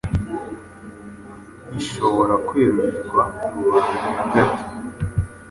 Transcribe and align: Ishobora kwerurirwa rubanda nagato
Ishobora 1.79 2.33
kwerurirwa 2.47 3.23
rubanda 3.53 3.97
nagato 4.15 4.63